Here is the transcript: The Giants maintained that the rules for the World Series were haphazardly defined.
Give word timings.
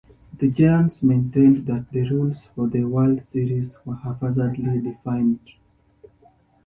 The 0.39 0.49
Giants 0.49 1.03
maintained 1.03 1.67
that 1.67 1.91
the 1.91 2.09
rules 2.09 2.45
for 2.45 2.67
the 2.67 2.85
World 2.85 3.21
Series 3.21 3.77
were 3.85 3.93
haphazardly 3.97 4.81
defined. 4.81 5.51